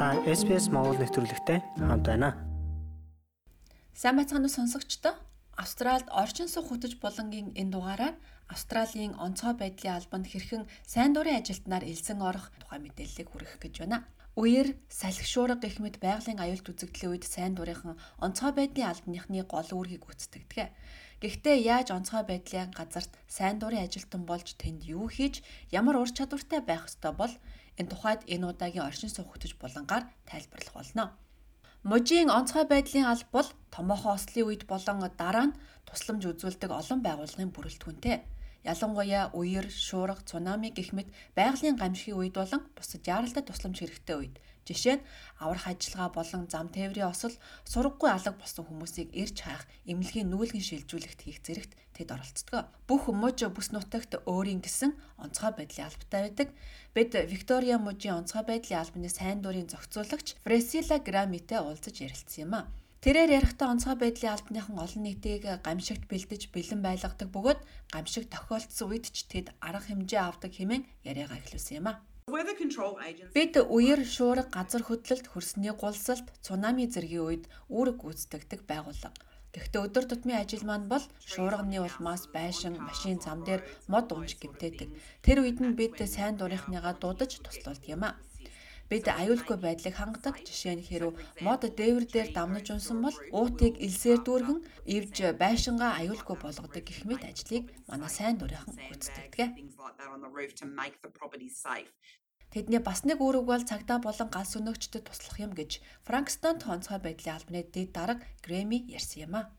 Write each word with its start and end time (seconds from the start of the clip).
Та 0.00 0.16
SPS 0.24 0.72
Монгол 0.72 0.96
нэвтрүүлэгтэй 0.96 1.60
хамт 1.76 2.08
байна. 2.08 2.32
Сайн 3.92 4.16
байцгаана 4.16 4.48
уу 4.48 4.56
сонсогчдоо? 4.56 5.12
Австралид 5.60 6.08
орчин 6.08 6.48
суух 6.48 6.72
хөтөж 6.72 6.96
болонгийн 7.04 7.52
энэ 7.52 7.68
дугаараар 7.68 8.16
Австралийн 8.48 9.12
онцгой 9.20 9.60
байдлын 9.60 10.00
албанд 10.00 10.24
хэрхэн 10.32 10.64
сайн 10.88 11.12
дурын 11.12 11.44
ажилтнаар 11.44 11.84
элсэн 11.84 12.24
орох 12.24 12.48
тухай 12.56 12.80
мэдээллийг 12.80 13.28
хүргэх 13.28 13.60
гэж 13.60 13.74
байна. 13.84 14.08
Үер 14.40 14.72
салхишуурга 14.88 15.60
гэх 15.60 15.84
мэт 15.84 16.00
байгалийн 16.00 16.40
аюулт 16.40 16.64
үзэгдлийн 16.64 17.12
үед 17.20 17.28
сайн 17.28 17.52
дурынхан 17.52 18.00
онцгой 18.24 18.56
байдлын 18.56 18.88
албаныхны 18.88 19.44
гол 19.44 19.68
үүргийг 19.68 20.00
гүйцэтгэдэг. 20.00 20.72
Гэхдээ 21.20 21.56
яаж 21.72 21.88
онцгой 21.96 22.24
байдлын 22.24 22.72
газарт 22.72 23.12
сайн 23.28 23.60
дурын 23.60 23.84
ажилтан 23.84 24.24
болж 24.24 24.56
тэнд 24.56 24.88
юу 24.88 25.06
хийж 25.12 25.44
ямар 25.68 25.96
ур 26.00 26.08
чадвартай 26.08 26.60
байх 26.64 26.88
ёстой 26.88 27.12
бол 27.12 27.34
Энэ 27.80 27.88
тухайд 27.88 28.20
энэ 28.28 28.44
удаагийн 28.52 28.84
оршин 28.84 29.08
хөтөж 29.08 29.56
булангаар 29.56 30.04
тайлбарлах 30.28 30.74
болно. 30.76 31.04
Мужийн 31.80 32.28
онцгой 32.28 32.68
байдлын 32.68 33.08
алба 33.08 33.32
бол 33.32 33.48
томоохон 33.72 34.12
ослын 34.20 34.48
үед 34.48 34.62
болон 34.68 35.00
дараа 35.16 35.46
нь 35.48 35.56
тусламж 35.88 36.22
үзүүлдэг 36.28 36.70
олон 36.80 37.00
байгууллагын 37.00 37.54
бүрэлдэхүүнтэй. 37.56 38.16
Ялангуяа 38.68 39.32
үер, 39.32 39.66
шуурга, 39.72 40.20
цунами 40.28 40.68
гэх 40.76 40.92
мэт 40.92 41.08
байгалийн 41.32 41.80
гамшигын 41.80 42.20
үед 42.20 42.36
болон 42.36 42.60
бусад 42.76 43.00
яаралтай 43.08 43.42
тусламж 43.48 43.76
хэрэгтэй 43.80 44.16
үед 44.20 44.36
Жишээ 44.66 44.96
нь 45.00 45.06
аврах 45.40 45.66
ажиллагаа 45.66 46.10
болон 46.14 46.42
зам 46.52 46.68
тээврийн 46.68 47.10
осол 47.10 47.34
сургаггүй 47.64 48.10
алга 48.12 48.32
болсон 48.36 48.64
хүмүүсийг 48.68 49.08
ирж 49.12 49.36
хаах, 49.42 49.64
эмнэлгийн 49.88 50.30
нүүлгэн 50.30 50.64
шилжүүлэгт 50.64 51.20
хийх 51.24 51.40
зэрэгт 51.42 51.72
тэд 51.96 52.08
оролцдог. 52.14 52.68
Бүх 52.88 53.08
мужи 53.12 53.48
бүс 53.48 53.72
нутагт 53.72 54.20
өөрийн 54.24 54.60
гэсэн 54.64 54.92
онцгой 55.20 55.52
байдлын 55.56 55.88
албатай 55.88 56.20
байдаг. 56.28 56.48
Бид 56.94 57.12
Виктория 57.32 57.76
мужийн 57.80 58.20
онцгой 58.20 58.44
байдлын 58.46 58.80
албаны 58.80 59.08
сайн 59.08 59.40
дурын 59.42 59.68
зохицуулагч 59.68 60.40
Фресила 60.44 60.98
Грамитэй 61.00 61.60
уулзаж 61.60 61.96
ярилцсан 62.00 62.44
юм 62.44 62.54
а. 62.54 62.68
Тэрээр 63.00 63.32
ярихдаа 63.32 63.72
онцгой 63.72 63.96
байдлын 63.96 64.36
албаныхан 64.36 64.76
олон 64.76 65.02
нийтийг 65.08 65.48
гамшигт 65.64 66.04
бэлдэж 66.04 66.52
бэлэн 66.52 66.84
байлгадаг 66.84 67.28
бөгөөд 67.32 67.60
гамшиг 67.96 68.28
тохиолдсон 68.28 68.92
үед 68.92 69.08
ч 69.08 69.24
тэд 69.24 69.56
арга 69.56 69.88
хэмжээ 69.88 70.20
авдаг 70.20 70.52
хэмээн 70.52 70.84
яриагаа 71.08 71.40
эхлүүлсэн 71.40 71.80
юм 71.80 71.88
а. 71.88 72.04
Бид 72.30 73.54
үер 73.76 74.00
шуурга 74.14 74.46
газар 74.56 74.82
хөдлөлт 74.86 75.26
хөрсний 75.30 75.74
гулсалт 75.74 76.26
цунами 76.46 76.86
зэргийн 76.86 77.26
үед 77.26 77.44
үүрэг 77.74 77.96
гүйцэтгэдэг 78.00 78.60
байгууллага. 78.70 79.18
Гэхдээ 79.50 79.82
өдөр 79.82 80.04
тутмын 80.06 80.38
ажил 80.38 80.62
маань 80.62 80.86
бол 80.92 81.02
шуурганы 81.26 81.82
улмаас 81.82 82.30
байшин, 82.30 82.78
машин 82.78 83.18
зам 83.18 83.42
дээр 83.42 83.66
мод 83.90 84.14
унж 84.14 84.38
гэмтээдэг. 84.38 84.88
Тэр 85.26 85.42
үед 85.42 85.58
нь 85.58 85.74
бид 85.74 85.98
сайн 86.06 86.38
дурынхныгаа 86.38 86.94
дуудаж 87.02 87.42
туслуулдаг 87.42 87.90
юм 87.90 88.02
а. 88.06 88.14
Бид 88.90 89.06
аюулгүй 89.06 89.56
байдлыг 89.62 89.94
хангадаг. 89.94 90.34
Жишээ 90.42 90.74
нь 90.74 90.86
хэрв 90.88 91.14
мод 91.46 91.62
дээвэр 91.78 92.06
дээр 92.10 92.28
дамнаж 92.34 92.66
унсан 92.74 92.98
бол 93.06 93.16
уутыг 93.38 93.78
элсээр 93.86 94.20
дүүргэн 94.26 94.60
эвж 94.96 95.16
байшингаа 95.38 95.92
аюулгүй 96.02 96.36
болгодог 96.42 96.82
гэх 96.82 97.06
мэт 97.06 97.22
ажлыг 97.30 97.64
манай 97.86 98.10
сайн 98.10 98.36
дурынхан 98.42 98.74
гүйцэтгэдэг. 98.90 99.48
Тэдний 102.50 102.82
бас 102.82 103.06
нэг 103.06 103.22
үүрэг 103.22 103.46
бол 103.46 103.62
цагдаа 103.62 104.02
болон 104.02 104.26
галс 104.26 104.58
өнөөгчдөд 104.58 105.06
туслах 105.06 105.38
юм 105.38 105.54
гэж 105.54 105.78
Франкстон 106.02 106.58
тооцоо 106.58 106.98
байдлын 106.98 107.38
албаны 107.38 107.62
дэд 107.62 107.94
дарга 107.94 108.26
Грэми 108.42 108.90
ярьсан 108.90 109.30
юм 109.30 109.38
а. 109.38 109.54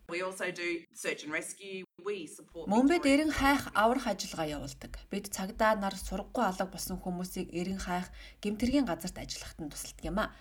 Мөнбэд 2.68 3.08
эрен 3.08 3.32
хайх 3.32 3.72
аврах 3.72 4.12
ажиллагаа 4.12 4.60
явуулдаг. 4.60 5.00
Бид 5.08 5.32
цагдаа 5.32 5.80
нар 5.80 5.96
сургахгүй 5.96 6.44
алга 6.44 6.68
болсон 6.68 7.00
хүмүүсийг 7.00 7.48
эрен 7.56 7.80
хайх 7.80 8.12
гэмтэргийн 8.44 8.84
газарт 8.84 9.16
ажиллахад 9.16 9.60
нь 9.64 9.72
тусалдаг 9.72 10.04
юм 10.04 10.20
а. 10.20 10.36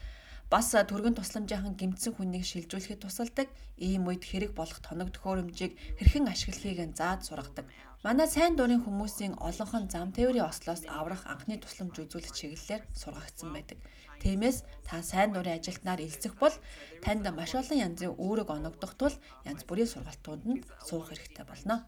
Бас 0.50 0.74
түргэн 0.74 1.14
тусламжийнхан 1.14 1.78
гэмтсэн 1.78 2.18
хүнийг 2.18 2.42
шилжүүлэхэд 2.42 3.06
тусалдаг. 3.06 3.46
Ийм 3.78 4.10
үед 4.10 4.26
хэрэг 4.26 4.50
болох 4.58 4.82
тоног 4.82 5.14
төхөөрөмжийг 5.14 5.78
хэрхэн 6.02 6.26
ашиглахыг 6.26 6.90
зааж 6.98 7.30
сургадаг. 7.30 7.70
Манай 8.02 8.26
сайн 8.26 8.58
дурын 8.58 8.82
хүмүүсийн 8.82 9.38
олонх 9.38 9.74
нь 9.78 9.92
зам 9.94 10.10
тээврийн 10.10 10.50
ослоос 10.50 10.82
аврах 10.90 11.22
анхны 11.30 11.54
тусламж 11.62 12.02
үзүүлэх 12.02 12.34
чиглэлээр 12.34 12.82
сургагдсан 12.98 13.54
байдаг. 13.54 13.78
Тиймээс 14.18 14.66
та 14.82 15.06
сайн 15.06 15.30
дурын 15.30 15.54
ажилтнаар 15.54 16.02
элцэх 16.02 16.34
бол 16.34 16.56
танд 16.98 17.30
маш 17.30 17.54
олон 17.54 17.78
янзын 17.86 18.18
үүрэг 18.18 18.50
оногдох 18.50 18.98
тул 18.98 19.14
янз 19.46 19.62
бүрийн 19.70 19.86
сургалтууданд 19.86 20.66
суух 20.82 21.14
хэрэгтэй 21.14 21.46
болно. 21.46 21.86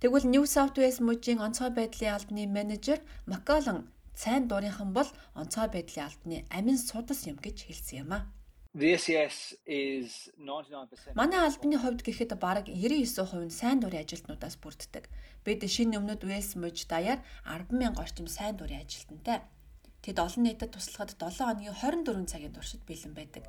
Тэгвэл 0.00 0.30
New 0.32 0.44
South 0.48 0.76
Wales 0.80 0.98
мужийн 1.04 1.44
онцгой 1.44 1.70
байдлын 1.76 2.16
албаны 2.16 2.48
менежер 2.48 3.04
Макколон 3.28 3.92
сайн 4.14 4.48
дурынхан 4.48 4.90
бол 4.94 5.08
онцгой 5.34 5.68
байдлын 5.74 6.06
албаны 6.06 6.38
амин 6.50 6.78
судас 6.78 7.26
юм 7.26 7.36
гэж 7.36 7.56
хэлсэн 7.66 7.98
юм 8.02 8.12
а. 8.12 8.20
Манай 11.14 11.40
албаны 11.46 11.78
хувьд 11.78 12.02
гэхэд 12.02 12.34
бараг 12.42 12.66
99% 12.66 13.46
нь 13.46 13.54
сайн 13.60 13.78
дурын 13.78 14.02
ажилтнуудаас 14.02 14.56
бүрддэг. 14.58 15.06
Бид 15.44 15.62
шинэ 15.62 15.98
өмнөд 15.98 16.26
Вэлс 16.26 16.58
мужи 16.58 16.82
даяар 16.90 17.22
100000 17.46 17.94
орчим 18.02 18.26
сайн 18.26 18.58
дурын 18.58 18.82
ажилтнтай. 18.82 19.46
Тэд 20.04 20.20
олон 20.20 20.42
нийтэд 20.44 20.76
туслахад 20.76 21.16
7 21.16 21.40
хоногийн 21.40 21.72
24 21.72 22.28
цагийн 22.28 22.52
туршид 22.52 22.82
бэлэн 22.84 23.16
байдаг. 23.16 23.44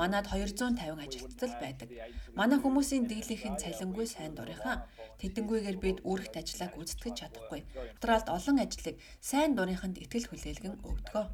Манад 0.00 0.26
250 0.32 0.96
ажилтнал 1.04 1.54
байдаг. 1.60 1.88
Манай 2.32 2.58
хүмүүсийн 2.60 3.04
дийлийнх 3.04 3.44
нь 3.52 3.60
цалингүй 3.60 4.06
сайн 4.08 4.32
дурынхан. 4.32 4.80
Тэдэнгүйгээр 5.20 5.76
бид 5.84 5.98
үүрэгт 6.08 6.40
ажиллааг 6.40 6.72
гүйцэтгэж 6.72 7.14
чадахгүй. 7.20 7.60
Австралид 8.00 8.28
олон 8.32 8.56
ажлыг 8.64 8.96
сайн 9.20 9.52
дурынханд 9.52 10.00
итгэл 10.00 10.24
хүлээлгэн 10.32 10.80
өгдөг. 10.88 11.28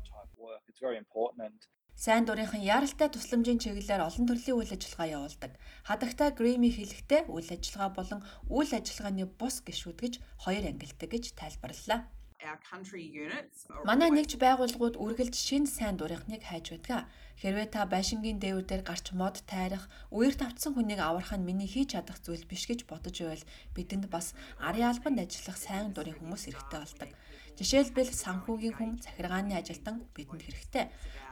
Сайн 1.94 2.24
дурынхан 2.26 2.60
яаралтай 2.60 3.08
тусламжийн 3.08 3.62
чиглэлээр 3.62 4.02
олон 4.02 4.26
төрлийн 4.26 4.58
үйл 4.58 4.74
ажиллагаа 4.74 5.08
явуулдаг. 5.16 5.52
Хадагтай 5.88 6.28
Грэми 6.34 6.68
хэлэхдээ 6.74 7.22
үйл 7.32 7.50
ажиллагаа 7.54 7.90
болон 7.94 8.20
үйл 8.52 8.72
ажиллагааны 8.74 9.24
бус 9.40 9.56
гишүүд 9.64 9.98
гэж 10.02 10.14
хоёр 10.44 10.64
ангилдаг 10.68 11.08
гэж 11.08 11.24
тайлбарллаа. 11.40 12.00
Манай 13.88 14.10
нэгж 14.12 14.36
байгууллагууд 14.36 14.96
үргэлж 15.00 15.34
шинэ 15.36 15.68
сайн 15.68 15.96
дурынхныг 15.96 16.42
хайж 16.44 16.66
байдаг. 16.72 17.08
Хэрвээ 17.40 17.68
та 17.68 17.84
байшингийн 17.84 18.40
дээвэр 18.40 18.64
дээр 18.68 18.82
гарч 18.84 19.12
мод 19.12 19.44
тайрах, 19.44 19.88
үерт 20.08 20.40
автсан 20.40 20.72
хүнийг 20.72 21.00
аврах 21.04 21.36
нь 21.36 21.44
миний 21.48 21.68
хийж 21.68 21.92
чадах 21.92 22.16
зүйл 22.24 22.48
биш 22.48 22.64
гэж 22.64 22.88
бодож 22.88 23.16
байвал 23.20 23.44
бидэнд 23.76 24.08
бас 24.08 24.32
арын 24.56 24.88
албанд 24.88 25.20
ажиллах 25.20 25.58
сайн 25.60 25.92
дурын 25.92 26.16
хүмүүс 26.16 26.48
хэрэгтэй 26.48 26.80
болдог. 26.80 27.10
Жишээлбэл 27.60 28.12
санхүүгийн 28.12 28.74
хүн, 28.76 28.90
захиргааны 29.04 29.52
ажилтан 29.56 30.04
бидэнд 30.16 30.42
хэрэгтэй. 30.44 30.84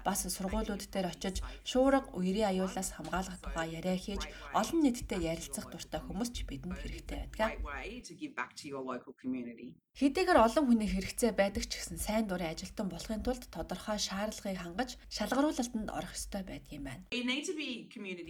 Бас 0.05 0.29
сургуулиуд 0.29 0.85
дээр 0.93 1.09
очиж 1.09 1.41
шуурга 1.65 2.13
үерийн 2.13 2.53
аюулаас 2.53 2.93
хамгаалах 2.93 3.41
тухай 3.41 3.73
яриа 3.81 3.97
хийж 3.97 4.23
олон 4.53 4.85
нийтэд 4.85 5.17
ярилцах 5.17 5.73
дуртай 5.73 6.01
хүмүүс 6.05 6.31
ч 6.37 6.45
бидэнд 6.45 6.77
хэрэгтэй 6.77 7.19
байдаг. 7.33 7.65
Хэдийгээр 9.95 10.39
олон 10.45 10.65
хүний 10.69 10.91
хэрэгцээ 10.91 11.33
байдаг 11.33 11.65
ч 11.71 11.81
гэсэн 11.81 11.97
сайн 11.97 12.27
дурын 12.29 12.53
ажилтан 12.53 12.91
болохын 12.93 13.23
тулд 13.25 13.47
тодорхой 13.49 13.97
шаардлагыг 13.97 14.61
хангаж 14.61 14.91
шалгаруулалтанд 15.09 15.89
орох 15.89 16.13
ёстой 16.13 16.43
байдаг 16.45 16.71
юм 16.75 16.85
байна. 16.91 17.07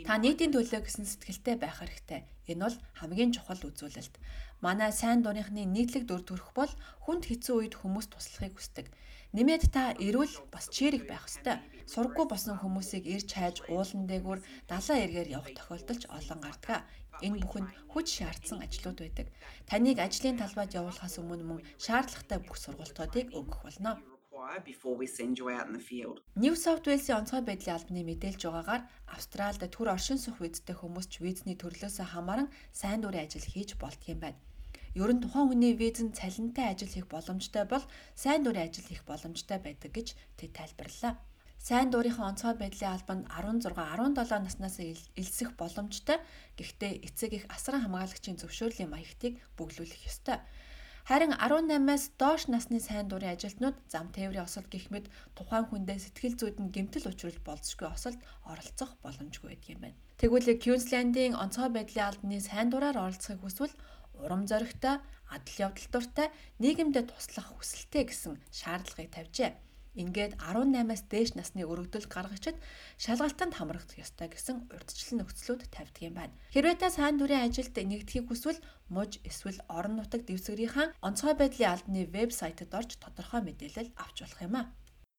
Та 0.06 0.14
нийтийн 0.20 0.52
төлөө 0.52 0.80
гэсэн 0.84 1.08
сэтгэлтэй 1.08 1.56
байх 1.56 1.80
хэрэгтэй. 1.80 2.28
Энэ 2.52 2.68
бол 2.68 2.76
хамгийн 3.00 3.32
чухал 3.32 3.64
үзүүлэлт. 3.64 4.14
Манай 4.60 4.92
сайн 4.92 5.24
дурынхны 5.24 5.64
нийтлэг 5.64 6.04
дүр 6.04 6.20
төрх 6.20 6.52
бол 6.52 6.72
хүнд 7.08 7.24
хэцүү 7.32 7.54
үед 7.64 7.74
хүмүүс 7.80 8.12
туслахыг 8.12 8.60
хүсдэг. 8.60 8.86
Нэмээд 9.34 9.74
та 9.74 9.98
эрүүл 9.98 10.46
бас 10.54 10.70
чирэг 10.70 11.10
байх 11.10 11.26
ёстой. 11.26 11.58
Сурггүй 11.90 12.30
болсон 12.30 12.54
хүмүүсийг 12.54 13.02
ирж 13.02 13.34
хайж 13.34 13.56
уулан 13.66 14.06
дээгүүр 14.06 14.40
далаа 14.70 14.96
эргээр 15.02 15.34
явах 15.34 15.50
тохиолдол 15.58 15.98
ч 15.98 16.06
олон 16.06 16.38
гардаг. 16.38 16.86
Энэ 17.18 17.42
бүхэнд 17.42 17.70
хүч 17.90 18.06
шаардсан 18.14 18.62
ажлууд 18.62 18.98
байдаг. 19.02 19.26
Таныг 19.66 19.98
ажлын 19.98 20.38
талбайд 20.38 20.78
явуулахаас 20.78 21.18
өмнө 21.18 21.44
мөн 21.50 21.66
шаардлагатай 21.82 22.38
бүх 22.46 22.62
сургалтуудыг 22.62 23.34
өгөх 23.34 23.58
болно 23.66 23.98
before 24.64 24.94
we 24.94 25.06
send 25.06 25.38
you 25.38 25.50
out 25.50 25.66
in 25.66 25.72
the 25.72 25.80
field. 25.80 26.20
New 26.36 26.54
South 26.54 26.86
Wales-ийн 26.86 27.18
онцгой 27.18 27.42
байдлын 27.42 27.74
албаны 27.74 28.02
мэдээлж 28.06 28.40
байгаагаар 28.44 28.82
Австралид 29.16 29.66
төр 29.74 29.88
оршин 29.94 30.18
суух 30.20 30.38
визтэй 30.38 30.76
хүмүүс 30.78 31.06
ч 31.10 31.24
визний 31.24 31.56
төрлөөсөө 31.58 32.06
хамааран 32.12 32.48
сайн 32.70 33.00
дурын 33.02 33.24
ажил 33.24 33.42
хийж 33.42 33.74
болдго 33.82 34.14
юм 34.14 34.20
байна. 34.22 34.38
Ер 34.94 35.10
нь 35.10 35.22
тухайн 35.22 35.50
хүний 35.50 35.74
визэн 35.74 36.14
цалинтай 36.14 36.70
ажил 36.70 36.92
хийх 36.94 37.10
боломжтой 37.10 37.64
бол 37.66 37.82
сайн 38.14 38.46
дурын 38.46 38.70
ажил 38.70 38.86
хийх 38.86 39.02
боломжтой 39.10 39.58
байдаг 39.58 39.90
гэж 39.90 40.08
тэд 40.38 40.54
тайлбарллаа. 40.54 41.18
Сайн 41.58 41.90
дуурийнхаа 41.90 42.30
онцгой 42.30 42.54
байдлын 42.54 42.94
албанд 42.94 43.24
16 43.26 43.74
17 43.74 44.46
наснаас 44.46 44.76
элсэх 45.18 45.50
боломжтой. 45.58 46.18
Гэхдээ 46.54 46.92
эцэг 47.10 47.30
их 47.34 47.44
асран 47.50 47.82
хамгаалагчийн 47.82 48.38
зөвшөөрлийн 48.38 48.92
маягтыг 48.94 49.42
бүглүүлэх 49.58 50.06
ёстой. 50.06 50.38
Харин 51.08 51.34
18-аас 51.36 52.04
доош 52.16 52.48
насны 52.48 52.80
сайн 52.80 53.08
дурын 53.08 53.34
ажилтнууд 53.34 53.76
зам 53.92 54.08
тээврийн 54.14 54.46
осол 54.48 54.64
гэх 54.70 54.88
мэт 54.94 55.12
тухайн 55.36 55.68
хүндээ 55.68 55.98
сэтгэл 56.00 56.38
зүйд 56.40 56.56
нь 56.62 56.72
гэмтэл 56.72 57.12
учруулж 57.12 57.38
болзошгүй 57.44 57.88
осолд 57.92 58.20
оролцох 58.48 58.96
боломжгүй 59.04 59.48
байдаг 59.52 59.68
юм 59.74 59.80
байна. 59.84 59.98
Тэгвэл 60.16 60.56
Квинслендийн 60.56 61.36
онцгой 61.36 61.68
байдлын 61.76 62.08
албаны 62.08 62.40
сайн 62.40 62.72
дураар 62.72 62.96
оролцохыг 62.96 63.40
хүсвэл 63.44 63.76
урам 64.22 64.46
зоригтой, 64.50 65.02
адал 65.30 65.56
явдал 65.58 65.88
дуртай, 65.92 66.28
нийгэмдээ 66.62 67.04
туслах 67.08 67.48
хүсэлтэй 67.56 68.04
гэсэн 68.10 68.34
шаардлагыг 68.52 69.10
тавьжээ. 69.14 69.52
Ингээд 69.94 70.42
18-аас 70.42 71.06
дээш 71.06 71.38
насны 71.38 71.62
өргөдөл 71.62 72.10
гаргагчид 72.10 72.58
шалгалтанд 72.98 73.54
хамрагдах 73.54 74.02
ёстой 74.02 74.26
гэсэн 74.26 74.66
урьдчилан 74.74 75.22
нөхцлүүд 75.22 75.70
тавьдаг 75.70 76.02
юм 76.02 76.18
байна. 76.18 76.34
Хэрвээ 76.50 76.82
та 76.82 76.90
сайн 76.90 77.14
дүрийн 77.14 77.46
ажилд 77.46 77.78
нэгдэхийг 77.78 78.26
хүсвэл 78.26 78.58
муж 78.90 79.22
эсвэл 79.22 79.62
орон 79.70 80.02
нутаг 80.02 80.26
дэвсгэрийнхаа 80.26 80.98
онцгой 80.98 81.38
байдлын 81.38 81.78
албаны 81.78 82.02
вебсайтад 82.10 82.74
орж 82.74 82.98
тодорхой 82.98 83.46
мэдээлэл 83.46 83.94
авч 83.94 84.16
болох 84.26 84.42
юм 84.42 84.54
а. 84.58 84.62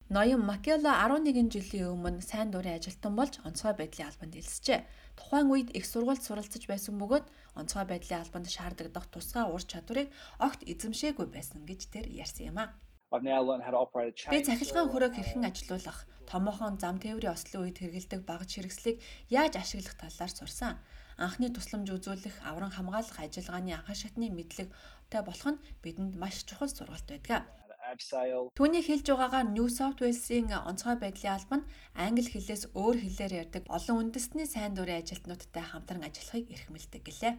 Ноён 0.06 0.46
Макела 0.46 1.02
11 1.02 1.50
жилийн 1.50 1.90
өмнө 1.90 2.22
сайн 2.22 2.54
дурын 2.54 2.78
ажилтан 2.78 3.18
болж 3.18 3.42
онцгой 3.42 3.74
байдлын 3.74 4.14
албанд 4.14 4.38
элсжээ. 4.38 4.86
Тухайн 5.18 5.50
үед 5.50 5.74
их 5.74 5.90
сургуульд 5.90 6.22
суралцж 6.22 6.70
байсан 6.70 7.02
бөгөөд 7.02 7.26
онцгой 7.58 7.86
байдлын 7.90 8.22
албанд 8.22 8.46
шаардлагадах 8.46 9.10
тусгай 9.10 9.50
ур 9.50 9.66
чадварыг 9.66 10.14
огт 10.38 10.62
эзэмшээгүй 10.62 11.26
байсан 11.34 11.66
гэж 11.66 11.90
тэр 11.90 12.06
ярьсан 12.06 12.54
юм 12.54 12.62
а. 12.62 12.78
Би 14.30 14.46
цахилгаан 14.46 14.94
хөрөөг 14.94 15.14
хэрхэн 15.18 15.50
ажилуулах, 15.50 16.00
томоохон 16.30 16.78
зам 16.78 17.02
тээврийн 17.02 17.34
ослын 17.34 17.66
үед 17.66 17.82
хэрэгэлдэг 17.82 18.22
багж 18.30 18.50
хэрэгслийг 18.62 19.02
яаж 19.34 19.58
ашиглах 19.58 19.98
талаар 19.98 20.30
сурсан. 20.30 20.78
Анхны 21.18 21.50
тусламж 21.50 21.90
үзүүлэх, 21.90 22.46
авран 22.46 22.70
хамгаалах 22.70 23.18
ажиллагааны 23.26 23.74
анхан 23.74 23.98
шатны 23.98 24.30
мэдлэгтэй 24.30 25.22
болох 25.26 25.50
нь 25.50 25.62
бидэнд 25.82 26.14
маш 26.14 26.46
чухал 26.46 26.70
сургалт 26.70 27.10
байдаг. 27.10 27.50
Түүний 28.56 28.84
хэлж 28.84 29.06
байгаагаар 29.08 29.48
New 29.56 29.68
South 29.72 30.00
Wales-ийн 30.02 30.52
онцгой 30.52 30.96
байдлын 31.00 31.36
албан 31.36 31.62
англи 31.96 32.28
хэлээс 32.28 32.76
өөр 32.76 32.96
хэлээр 33.00 33.34
ярьдаг 33.42 33.64
олон 33.72 34.12
үндэстний 34.12 34.48
сайн 34.48 34.76
дурын 34.76 35.00
ажилтнуудтай 35.02 35.64
хамтран 35.64 36.04
ажиллахыг 36.04 36.52
эрхэмлдэг 36.52 37.02
гэлээ. 37.08 37.34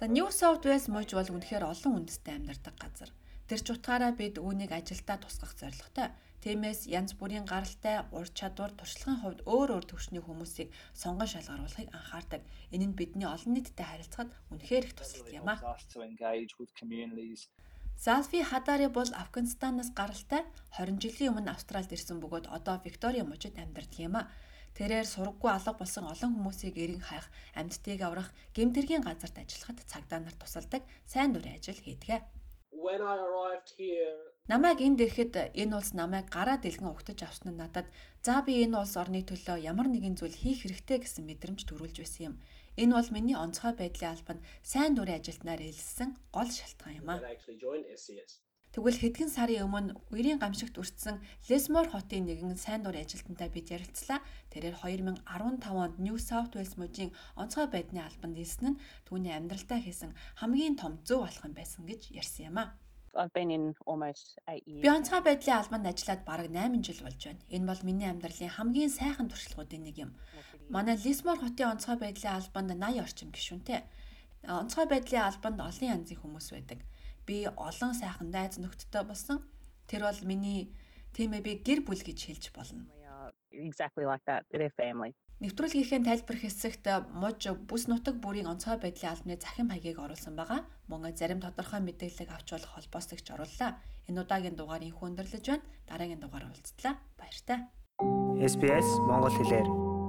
За 0.00 0.08
New 0.08 0.28
South 0.30 0.64
Wales 0.64 0.86
мужи 0.88 1.14
бол 1.14 1.34
үнэхээр 1.36 1.64
олон 1.64 1.92
үндэстэй 2.04 2.34
амьдардаг 2.38 2.74
газар. 2.80 3.10
Тэр 3.50 3.60
ч 3.66 3.68
утгаараа 3.74 4.14
бид 4.14 4.38
үүнийг 4.38 4.70
ажилдаа 4.70 5.18
тусгах 5.18 5.58
зорилготой. 5.58 6.14
Тиймээс 6.40 6.86
янз 6.88 7.18
бүрийн 7.18 7.44
гаралтай, 7.44 8.06
ур 8.16 8.24
чадвар, 8.30 8.72
туршлагын 8.72 9.20
хувьд 9.20 9.40
өөр 9.44 9.68
өөр 9.76 9.84
төвшний 9.90 10.22
хүмүүсийг 10.24 10.72
сонгон 10.96 11.28
шалгаруулахыг 11.28 11.90
анхаардаг. 11.92 12.40
Энэ 12.72 12.86
нь 12.88 12.96
бидний 12.96 13.28
олон 13.28 13.58
нийттэй 13.58 13.84
харилцахад 13.84 14.30
үнэхээр 14.54 14.86
их 14.88 14.94
тусалдаг 14.96 15.34
юм 15.36 15.50
аа. 15.50 15.58
Залфи 18.00 18.40
Хадари 18.42 18.88
бол 18.88 19.10
Афганистанаас 19.22 19.90
гаралтай 19.92 20.42
20 20.72 21.04
жилийн 21.04 21.36
өмнө 21.36 21.52
Австралид 21.52 21.92
ирсэн 21.92 22.16
бөгөөд 22.16 22.46
одоо 22.48 22.80
Виктория 22.80 23.24
мужид 23.28 23.60
амьдардаг 23.60 24.00
юм 24.00 24.16
а. 24.16 24.32
Тэрээр 24.72 25.04
сургаггүй 25.04 25.50
алга 25.52 25.72
болсон 25.76 26.08
олон 26.08 26.32
хүмүүсийг 26.32 26.80
эрен 26.80 27.04
хайх, 27.04 27.28
амьдтыг 27.52 28.00
аврах, 28.00 28.32
гэмтэргийн 28.56 29.04
газарт 29.04 29.36
ажиллахад 29.36 29.84
цагдаа 29.84 30.20
нар 30.24 30.32
тусалдаг 30.40 30.82
сайн 31.04 31.36
дурын 31.36 31.60
ажил 31.60 31.76
хийдэг. 31.76 32.24
Намайг 34.48 34.78
энд 34.80 34.98
ирэхэд 35.04 35.52
энэ 35.60 35.76
улс 35.76 35.92
намайг 35.92 36.32
гараа 36.32 36.56
дэлгэн 36.56 36.88
угтаж 36.88 37.20
авсан 37.28 37.52
нь 37.52 37.60
надад 37.60 37.84
за 38.24 38.40
би 38.40 38.64
энэ 38.64 38.80
улс 38.80 38.96
орны 38.96 39.20
төлөө 39.28 39.60
ямар 39.60 39.92
нэгэн 39.92 40.16
зүйл 40.16 40.32
хийх 40.32 40.64
хэрэгтэй 40.64 41.04
гэсэн 41.04 41.28
мэдрэмж 41.28 41.68
төрүүлж 41.68 41.96
байсан 42.00 42.22
юм. 42.32 42.34
Энэ 42.80 42.96
бол 42.96 43.10
миний 43.12 43.36
онцгой 43.36 43.76
байдлын 43.76 44.12
албанд 44.16 44.40
сайн 44.64 44.96
дурын 44.96 45.20
ажилтнаар 45.20 45.60
илссэн 45.60 46.16
гол 46.32 46.48
шалтгаан 46.48 46.96
юм 47.00 47.08
аа. 47.12 47.20
Тэгвэл 48.72 49.02
хэдхэн 49.02 49.30
сарын 49.34 49.66
өмнө 49.66 49.92
үерийн 50.14 50.40
гамшигт 50.40 50.80
өртсөн 50.80 51.20
Лесмор 51.50 51.92
хотын 51.92 52.24
нэгэн 52.24 52.56
сайн 52.56 52.80
дурын 52.86 53.04
ажилтнтай 53.04 53.50
бид 53.52 53.68
ярилцлаа. 53.76 54.24
Тэрээр 54.54 54.80
2015 54.80 55.26
онд 55.84 55.94
New 56.00 56.16
South 56.16 56.56
Wales 56.56 56.78
мужийн 56.80 57.10
онцгой 57.36 57.68
байдлын 57.68 58.06
албанд 58.08 58.40
илсэн 58.40 58.66
нь 58.72 58.80
түүний 59.04 59.34
амьдралтаа 59.36 59.82
хийсэн 59.82 60.16
хамгийн 60.40 60.80
том 60.80 61.02
зөв 61.04 61.20
алхам 61.28 61.52
байсан 61.52 61.84
гэж 61.84 62.16
ярьсан 62.16 62.48
юм 62.48 62.58
а. 62.62 62.79
I've 63.14 63.32
been 63.32 63.50
in 63.50 63.74
almost 63.86 64.38
8 64.46 64.62
years. 64.66 64.82
Би 64.82 64.88
онцгой 64.88 65.22
байдлын 65.26 65.58
албанд 65.58 65.86
ажиллаад 65.90 66.22
бараг 66.24 66.48
8 66.50 66.82
жил 66.82 67.00
болж 67.06 67.20
байна. 67.26 67.42
Энэ 67.50 67.66
бол 67.66 67.82
миний 67.82 68.08
амьдралын 68.10 68.54
хамгийн 68.54 68.90
сайхан 68.90 69.28
туршлагуудын 69.28 69.82
нэг 69.82 69.96
юм. 69.98 70.14
Манай 70.70 70.96
Лисмор 70.96 71.38
хотын 71.42 71.74
онцгой 71.74 71.98
байдлын 71.98 72.38
албанд 72.38 72.70
80 72.78 73.02
орчим 73.02 73.28
гишүүнтэй. 73.34 73.82
Онцгой 74.46 74.86
байдлын 74.86 75.26
албанд 75.26 75.58
олон 75.58 75.88
янзын 75.90 76.22
хүмүүс 76.22 76.48
байдаг 76.54 76.80
би 77.30 77.46
олон 77.46 77.94
сайхан 77.94 78.30
найз 78.34 78.58
нөхдөдтэй 78.58 79.04
болсон. 79.06 79.38
Тэр 79.86 80.02
бол 80.06 80.20
миний 80.26 80.74
тиймээ 81.14 81.42
би 81.46 81.52
гэр 81.62 81.80
бүл 81.86 82.02
гэж 82.02 82.18
хэлж 82.26 82.44
болно. 82.50 82.86
Exactly 83.54 84.04
like 84.06 84.24
that. 84.26 84.42
They're 84.50 84.74
family. 84.74 85.14
Нэвтрүүлгийнхээ 85.40 86.04
тайлбар 86.04 86.36
хэсэгт 86.36 86.84
муж 87.16 87.48
бүс 87.64 87.88
нутаг 87.88 88.20
бүрийн 88.20 88.44
онцгой 88.44 88.76
байдлын 88.76 89.16
албаны 89.16 89.40
захин 89.40 89.72
хаягийг 89.72 89.96
оруулсан 89.96 90.36
байгаа. 90.36 90.68
Мөн 90.84 91.16
зарим 91.16 91.40
тодорхой 91.40 91.80
мэдээлэл 91.80 92.28
авч 92.28 92.52
болох 92.52 92.76
холбоос 92.76 93.08
төгч 93.08 93.32
орууллаа. 93.32 93.80
Энэ 94.04 94.20
удаагийн 94.20 94.56
дугаар 94.60 94.84
инх 94.84 95.00
өндөрлөж 95.00 95.44
байна. 95.48 95.64
Дараагийн 95.88 96.20
дугаар 96.20 96.44
уулзтлаа. 96.44 97.00
Баяртай. 97.16 97.72
SBS 98.36 98.88
Монгол 99.08 99.32
хэлээр 99.32 99.99